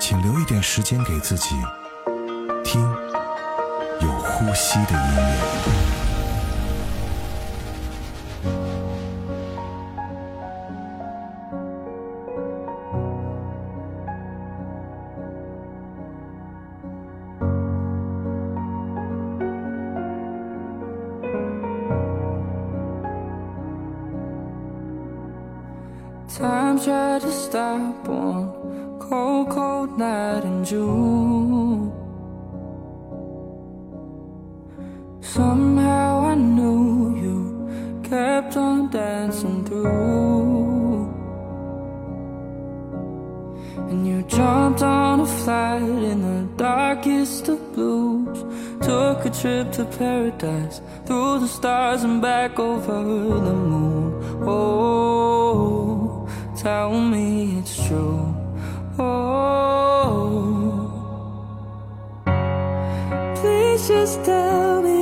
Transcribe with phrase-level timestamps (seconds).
[0.00, 1.56] 请留一点时间给自己，
[2.64, 2.80] 听
[4.00, 5.97] 有呼吸的音乐。
[49.20, 53.02] A trip to paradise, through the stars and back over
[53.46, 54.14] the moon.
[54.46, 58.34] Oh, tell me it's true.
[58.98, 59.74] Oh,
[63.34, 64.97] please just tell me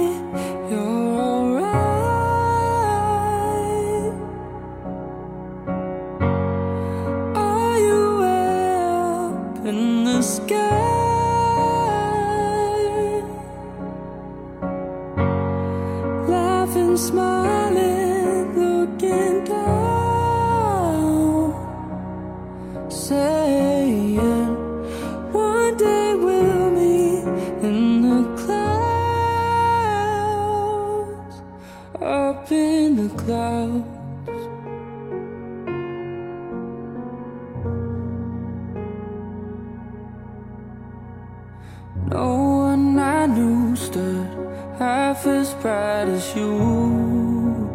[45.17, 47.71] half as bright as you.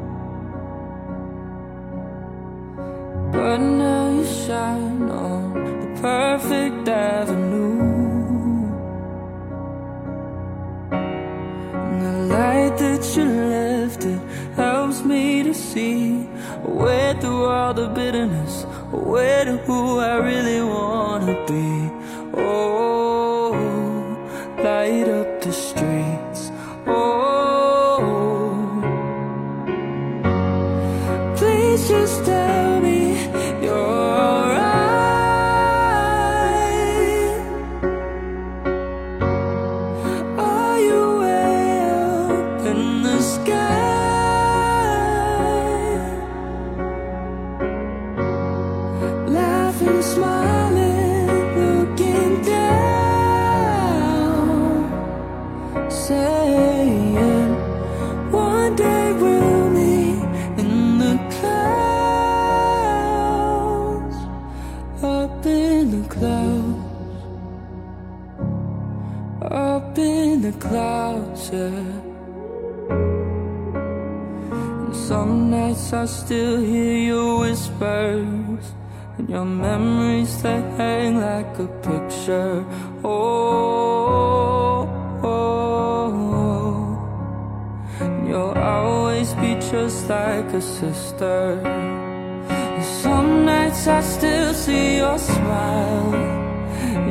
[3.32, 7.82] But now you shine on the perfect avenue.
[10.92, 14.22] And the light that you left it
[14.56, 16.28] helps me to see
[16.64, 21.81] way through all the bitterness, way to who I really wanna be.
[79.46, 82.66] Memories that hang like a picture.
[83.04, 84.88] Oh,
[85.24, 86.08] oh,
[86.40, 88.08] oh.
[88.28, 91.62] You'll always be just like a sister.
[91.66, 96.12] And some nights I still see your smile.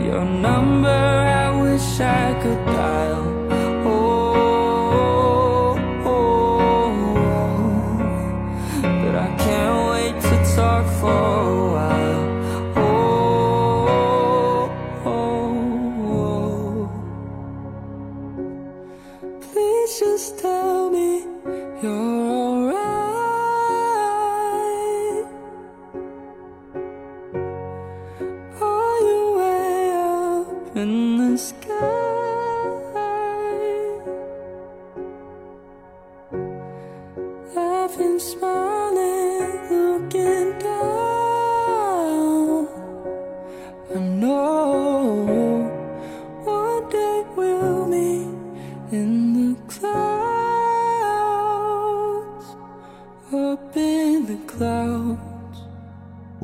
[0.04, 3.19] Your number I wish I could dial.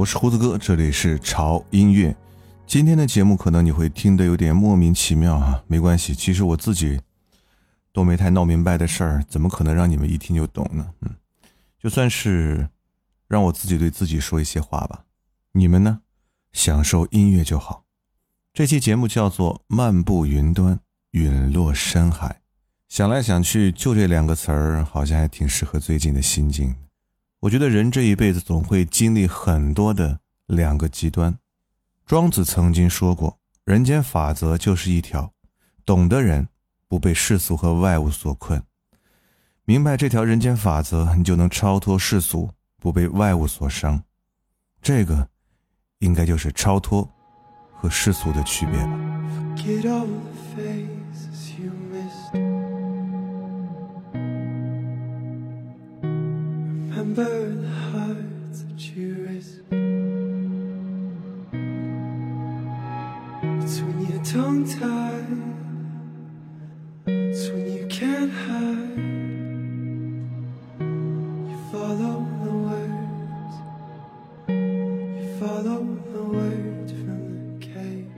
[0.07, 2.15] 是胡子哥，这里是潮音乐。
[2.65, 7.01] 今天的节目可能你会听得有点莫名其妙啊，没关系，其实我自己
[7.93, 10.89] 都没太闹明白的事儿，怎么可能让你们一听就懂呢？
[11.01, 11.11] 嗯，
[11.81, 12.69] 就算是
[13.27, 15.05] 让我自己对自己说一些话吧。
[15.51, 16.03] 你们呢，
[16.53, 17.83] 享受音乐就好。
[18.53, 20.79] 这期节目叫做《漫步云端，
[21.11, 22.29] 陨落山海》。
[22.89, 26.73] 想来想去，就这两个词儿，好像还挺适合最近的心境。
[27.47, 31.39] 我觉得人这一辈子总会经历很多的两个极端。
[32.05, 35.33] 庄子曾经说过：“人间法则就是一条，
[35.85, 36.49] 懂的人
[36.89, 38.61] 不被世俗和外物所困。
[39.65, 42.51] 明白这条人间法则，你就能超脱世俗，
[42.81, 44.03] 不被外物所伤。
[44.83, 45.29] 这个，
[46.01, 47.09] 应该就是超脱
[47.73, 48.99] 和世俗的区别吧。”
[56.97, 58.25] Tongue tied.
[63.63, 65.47] It's when you don't tie
[67.09, 68.99] it's when you can't hide.
[71.51, 73.55] You follow the words.
[74.49, 75.81] You follow
[76.15, 78.09] the words from the case.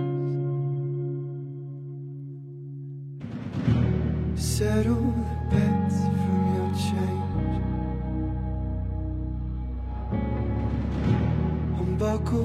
[4.40, 5.14] Settle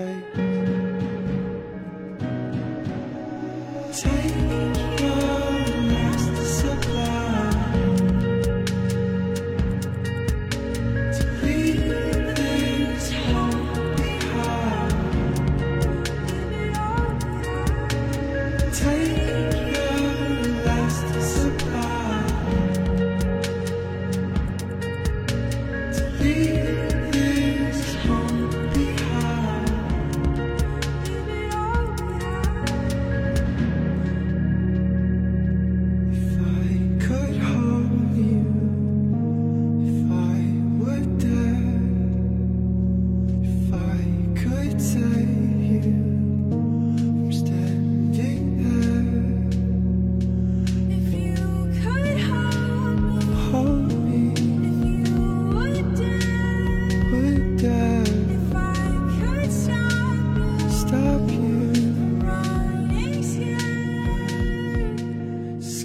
[0.00, 0.49] okay.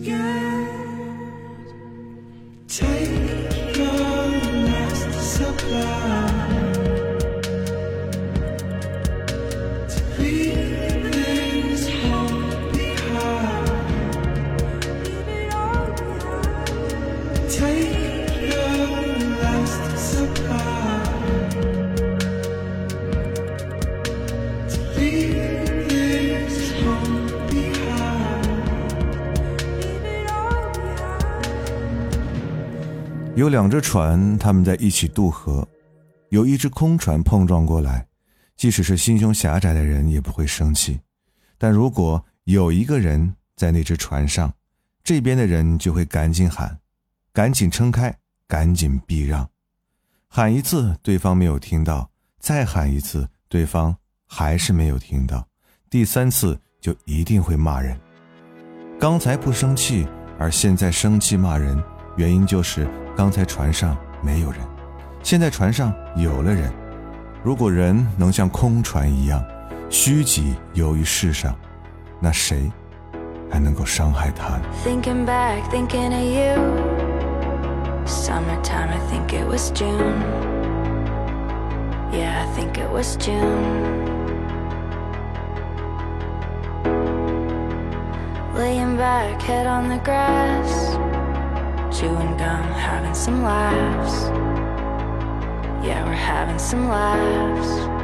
[0.05, 0.67] scared.
[2.67, 3.24] Take
[33.45, 35.67] 有两只船，他们在一起渡河。
[36.29, 38.07] 有一只空船碰撞过来，
[38.57, 40.99] 即使是心胸狭窄的人也不会生气。
[41.59, 44.51] 但如果有一个人在那只船上，
[45.03, 46.75] 这边的人就会赶紧喊
[47.31, 48.11] ：“赶紧撑开，
[48.47, 49.47] 赶紧避让。”
[50.27, 52.09] 喊一次，对方没有听到；
[52.39, 55.47] 再喊一次，对方还是没有听到。
[55.87, 57.95] 第三次就一定会骂人。
[58.99, 60.07] 刚才不生气，
[60.39, 61.79] 而现在生气骂人，
[62.15, 62.87] 原因就是。
[63.17, 64.59] 刚才船上没有人，
[65.23, 66.69] 现在船上有了人。
[67.41, 69.41] 如果人能像空船一样
[69.89, 71.55] 虚己游于世上，
[72.19, 72.69] 那谁
[73.49, 76.61] 还能够伤害他呢？Thinking back, thinking of you.
[78.05, 80.21] Summertime, I think it was June.
[82.11, 84.03] Yeah, I think it was June.
[88.57, 90.99] Laying back, head on the grass.
[91.97, 94.25] Chewing gum, having some laughs.
[95.81, 97.94] Yeah, we're having some laughs.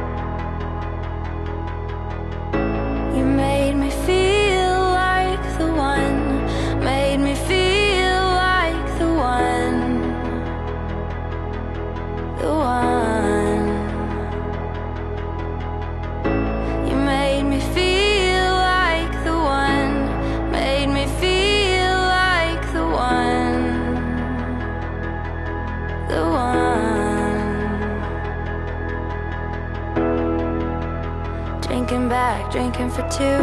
[32.52, 33.40] Drinking for two.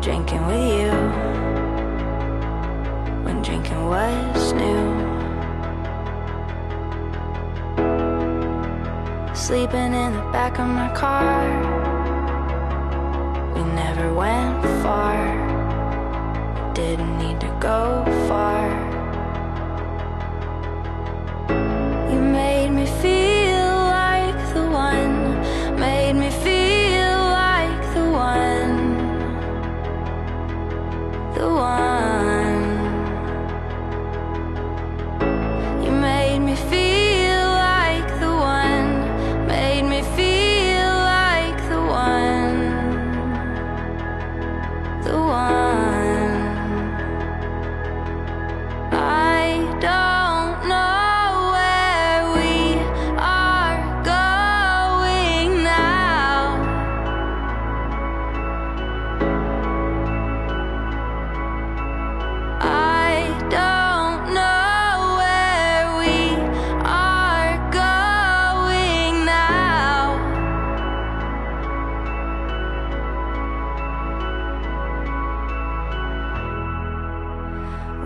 [0.00, 0.92] Drinking with you.
[3.24, 4.84] When drinking was new.
[9.34, 11.42] Sleeping in the back of my car.
[13.56, 15.18] We never went far.
[16.74, 18.91] Didn't need to go far.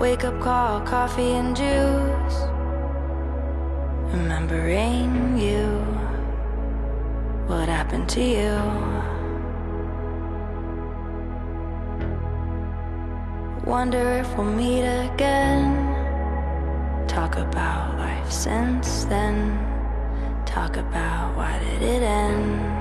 [0.06, 2.38] Wake up call, coffee and juice.
[4.14, 5.66] Remembering you.
[7.48, 8.54] What happened to you?
[13.64, 15.74] Wonder if we'll meet again.
[17.08, 19.58] Talk about life since then.
[20.46, 22.75] Talk about why did it end?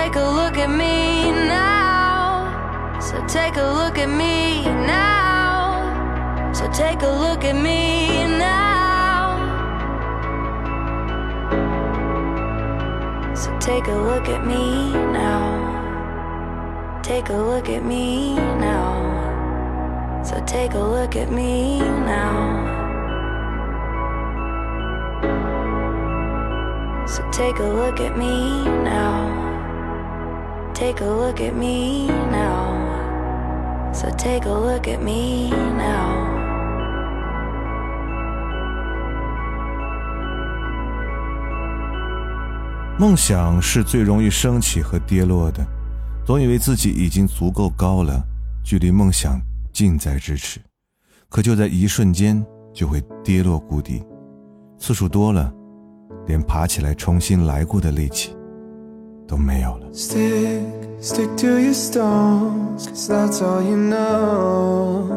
[0.00, 3.00] Take a look at me now.
[3.00, 6.52] So take a look at me now.
[6.54, 9.36] So take a look at me now.
[13.34, 14.64] So take a look at me
[15.18, 15.44] now.
[17.02, 18.36] Take a look at me
[18.68, 20.22] now.
[20.24, 21.78] So take a look at me
[22.12, 22.38] now.
[27.06, 29.39] So take a look at me now.
[30.80, 33.92] Take a look at me now.
[33.92, 36.26] So take a look at me now.
[42.98, 45.62] 梦想是最容易升起和跌落的，
[46.24, 48.24] 总以为自己已经足够高了，
[48.64, 49.38] 距离梦想
[49.74, 50.62] 近在咫尺，
[51.28, 54.02] 可就在一瞬间就会跌落谷底，
[54.78, 55.52] 次数多了，
[56.26, 58.34] 连爬起来重新来过的力气
[59.29, 59.85] 都没有了。
[59.93, 60.61] Stick,
[61.01, 65.09] stick to your stones, cause that's all you know.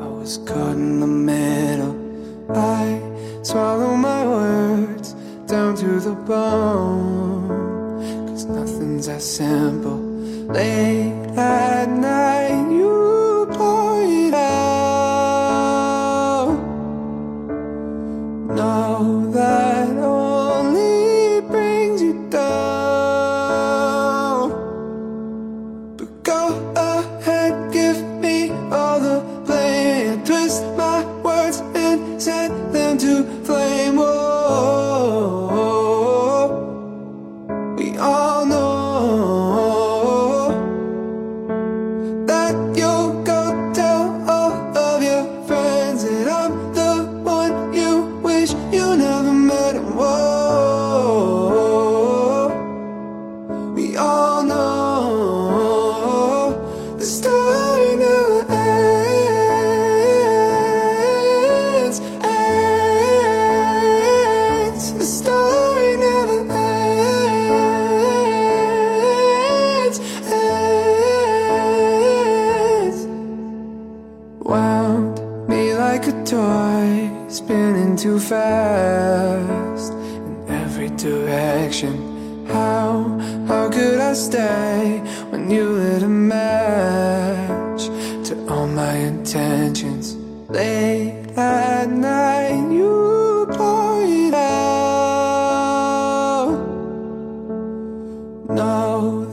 [0.00, 1.94] I was caught in the middle.
[2.50, 3.00] I
[3.42, 5.14] swallow my words
[5.46, 7.48] down to the bone.
[8.28, 10.00] Cause nothing's as simple.
[10.48, 14.54] Late at night, you pour it out.
[18.54, 19.17] Know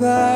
[0.07, 0.36] goodbye.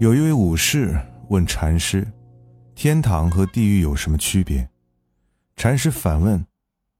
[0.00, 2.10] 有一位武士问禅师
[2.74, 4.66] ：“天堂和地狱有什么区别？”
[5.56, 6.46] 禅师反问：“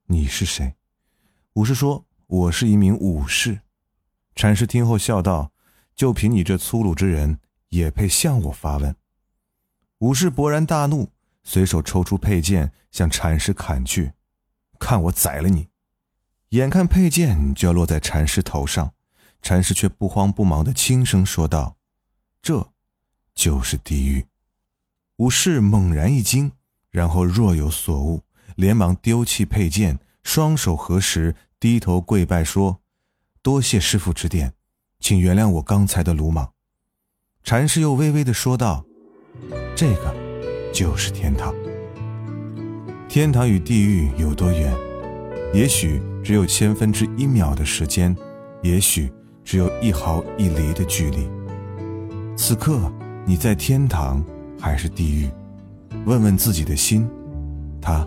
[0.05, 0.75] 你是谁？”
[1.53, 3.61] 武士说：“我是一名武士。”
[4.37, 5.51] 禅师听后笑道
[5.95, 8.95] ：“就凭你这粗鲁之人，也配向我发问？”
[9.97, 11.09] 武士勃然大怒，
[11.41, 14.13] 随手抽出佩剑向禅师砍去
[14.77, 15.69] ：“看我宰了你！”
[16.49, 18.93] 眼看佩剑就要落在禅师头上，
[19.41, 21.77] 禅师却不慌不忙地轻声说道
[22.43, 22.70] ：“这。”
[23.33, 24.25] 就是地狱。
[25.17, 26.51] 武士猛然一惊，
[26.89, 28.23] 然后若有所悟，
[28.55, 32.81] 连忙丢弃佩剑，双手合十，低头跪拜说
[33.43, 34.53] ：“多谢师傅指点，
[34.99, 36.53] 请原谅我刚才的鲁莽。”
[37.43, 38.83] 禅师又微微的说道
[39.75, 40.15] ：“这个
[40.73, 41.53] 就是天堂。
[43.07, 44.73] 天堂与地狱有多远？
[45.53, 48.15] 也许只有千分之一秒的时间，
[48.63, 49.11] 也许
[49.43, 51.29] 只有一毫一厘的距离。
[52.35, 52.91] 此刻。”
[53.25, 54.23] 你在天堂
[54.59, 55.29] 还是地狱？
[56.05, 57.07] 问问自己的心，
[57.79, 58.05] 他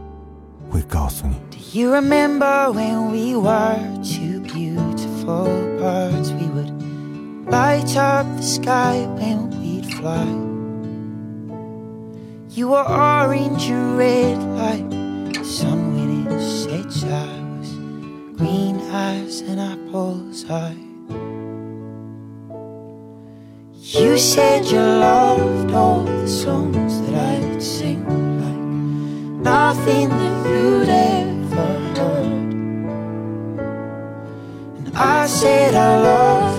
[0.68, 1.34] 会告诉你。
[1.50, 5.46] Do you remember when we were two beautiful
[5.78, 6.32] birds?
[6.32, 6.72] We would
[7.48, 10.26] light up the sky when we'd fly.
[12.50, 14.88] You were orange and red like
[15.32, 17.04] the sun when it sets.
[17.04, 17.26] I
[17.58, 17.72] was
[18.36, 20.76] green as an apple's eye.
[23.94, 28.02] You said you loved all the songs that I would sing
[28.42, 28.64] like
[29.40, 32.52] nothing that you'd ever heard.
[34.78, 36.53] And I said I loved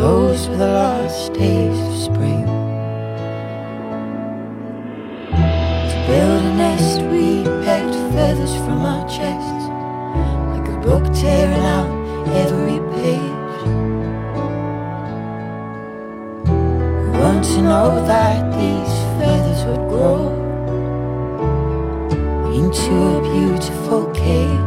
[0.00, 2.46] Those were the last days of spring.
[5.90, 9.66] To build a nest, we pecked feathers from our chests,
[10.54, 11.90] like a book tearing out
[12.44, 13.60] every page.
[17.02, 20.32] We want to know that these feathers would grow
[22.54, 24.59] into a beautiful cage.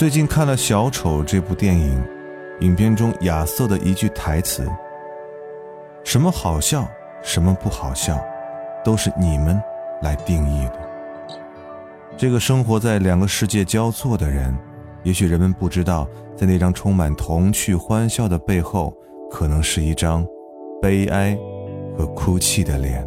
[0.00, 2.02] 最近看了《小丑》这部电影，
[2.60, 4.66] 影片中亚瑟的一句台词
[6.04, 6.88] ：“什么好笑，
[7.22, 8.18] 什么不好笑，
[8.82, 9.60] 都是你们
[10.00, 10.80] 来定义的。”
[12.16, 14.56] 这个生活在两个世界交错的人，
[15.02, 18.96] 也许人们不知道，在那张充满童趣欢笑的背后，
[19.30, 20.26] 可能是一张
[20.80, 21.36] 悲哀
[21.94, 23.06] 和哭泣的脸。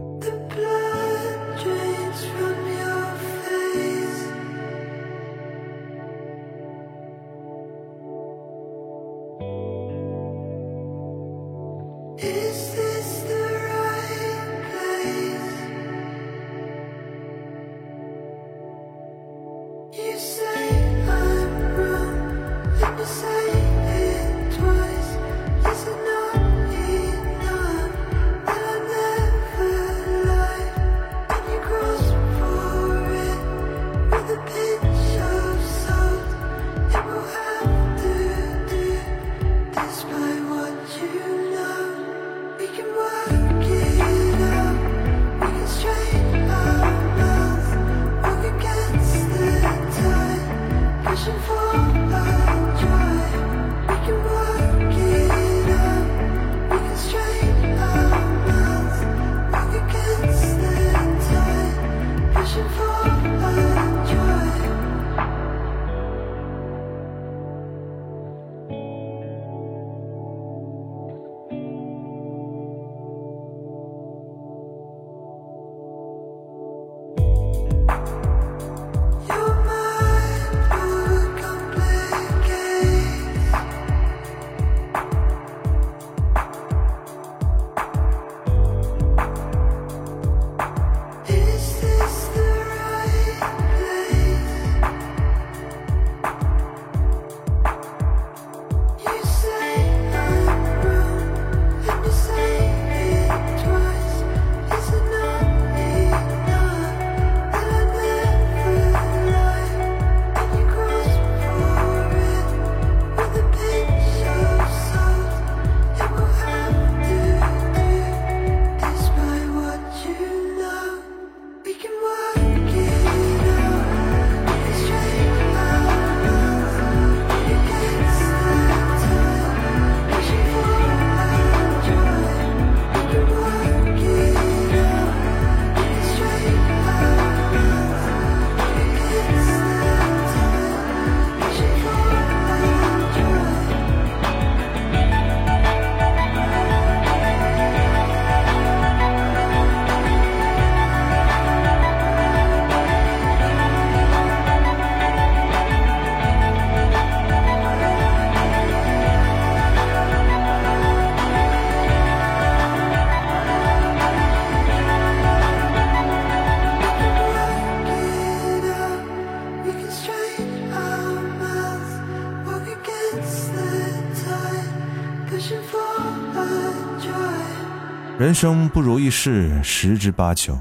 [178.34, 180.60] 人生不如意事十之八九，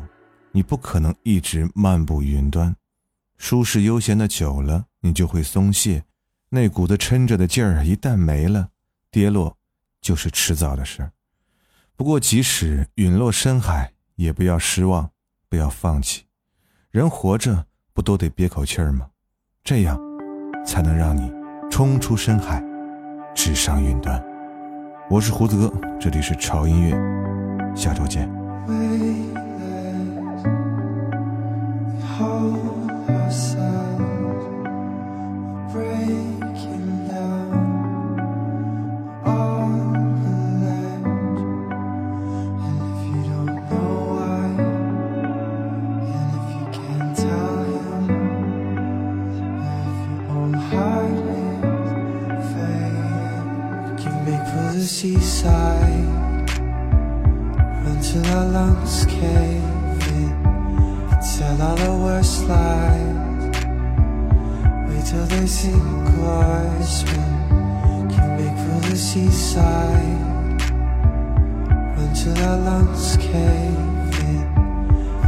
[0.50, 2.76] 你不可能一直漫步云端。
[3.38, 6.04] 舒适悠闲的久了，你就会松懈，
[6.50, 8.68] 那股子撑着的劲儿一旦没了，
[9.10, 9.56] 跌落
[10.02, 11.12] 就是迟早的事儿。
[11.96, 15.10] 不过，即使陨落深海，也不要失望，
[15.48, 16.26] 不要放弃。
[16.90, 19.08] 人活着不都得憋口气儿吗？
[19.64, 19.98] 这样，
[20.66, 21.32] 才能让你
[21.70, 22.62] 冲出深海，
[23.34, 24.22] 直上云端。
[25.08, 26.94] 我是胡子哥，这里是潮音乐，
[27.74, 28.28] 下周见。
[28.68, 30.42] weightless.
[31.88, 34.44] We hold ourselves,
[35.72, 37.52] breaking down
[39.24, 39.70] on
[40.22, 41.42] the ledge.
[42.64, 44.44] And if you don't know why,
[46.12, 48.04] and if you can't tell him,
[49.88, 53.46] if your own heart is fading,
[53.84, 55.81] we can make for the seaside.
[58.12, 59.64] Till our lungs cave
[60.12, 60.36] in.
[61.38, 63.64] Tell all the worst lies.
[64.86, 67.32] Wait till they sink or swim.
[68.12, 70.60] Can make for the seaside.
[71.96, 74.44] Run till our lungs cave in.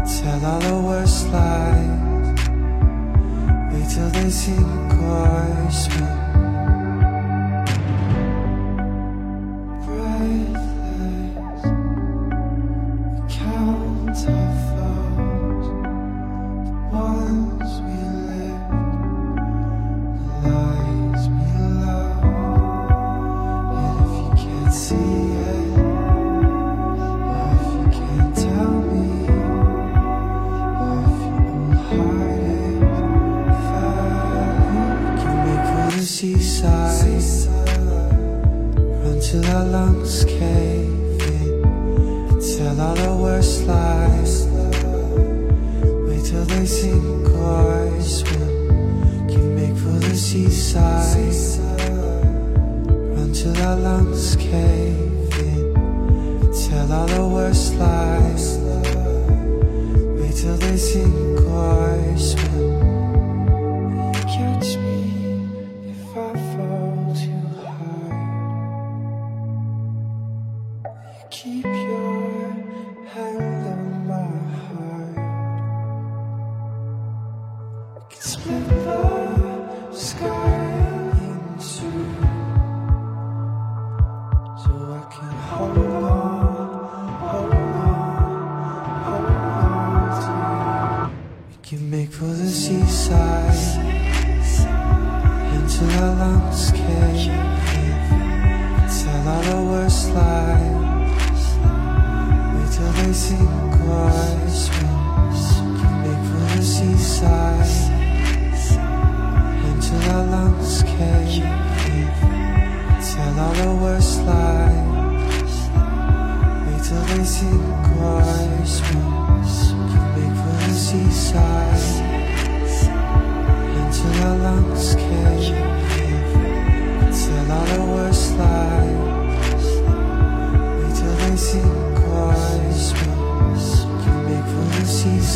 [0.04, 2.38] Tell all the worst lies.
[3.72, 6.23] Wait till they sink or swim.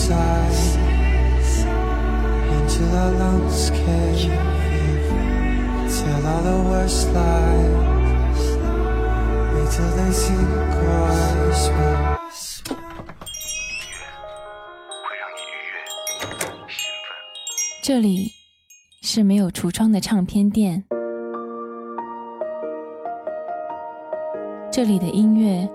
[0.08, 0.80] Seaside.
[2.50, 4.30] Until our lungs cave.
[5.88, 8.42] Tell all the worst lies.
[9.54, 10.48] Wait till they sink
[10.88, 12.16] or swim.
[15.04, 15.76] 会让你愉悦、
[16.68, 17.16] 兴奋。
[17.82, 18.32] 这里
[19.02, 20.84] 是没有橱窗的唱片店，
[24.70, 25.68] 这里的音乐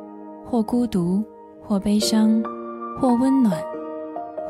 [0.49, 1.23] 或孤独，
[1.61, 2.41] 或悲伤，
[2.99, 3.61] 或温暖，